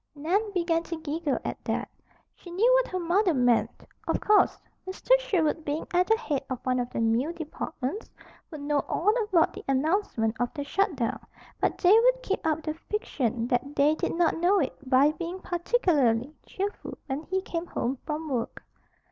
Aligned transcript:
Nan 0.15 0.51
began 0.51 0.81
to 0.81 0.99
giggle 0.99 1.37
at 1.45 1.63
that. 1.65 1.87
She 2.33 2.49
knew 2.49 2.73
what 2.73 2.87
her 2.91 2.97
mother 2.99 3.35
meant. 3.35 3.83
Of 4.07 4.19
course, 4.19 4.57
Mr. 4.87 5.11
Sherwood, 5.19 5.63
being 5.63 5.85
at 5.93 6.07
the 6.07 6.17
head 6.17 6.43
of 6.49 6.57
one 6.65 6.79
of 6.79 6.89
the 6.89 6.99
mill 6.99 7.33
departments, 7.33 8.09
would 8.49 8.61
know 8.61 8.79
all 8.89 9.13
about 9.25 9.53
the 9.53 9.63
announcement 9.67 10.37
of 10.39 10.51
the 10.55 10.63
shut 10.63 10.95
down; 10.95 11.19
but 11.59 11.77
they 11.77 11.91
would 11.93 12.23
keep 12.23 12.43
up 12.47 12.63
the 12.63 12.73
fiction 12.73 13.45
that 13.49 13.75
they 13.75 13.93
did 13.93 14.15
not 14.15 14.37
know 14.37 14.59
it 14.59 14.75
by 14.89 15.11
being 15.11 15.39
particularly 15.39 16.33
cheerful 16.47 16.97
when 17.05 17.21
he 17.29 17.39
came 17.43 17.67
home 17.67 17.99
from 18.03 18.27
work. 18.27 18.63